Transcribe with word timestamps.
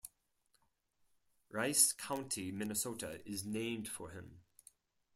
Rice 1.51 1.93
County, 1.93 2.51
Minnesota 2.51 3.21
is 3.23 3.45
named 3.45 3.87
for 3.87 4.09
him. 4.09 4.39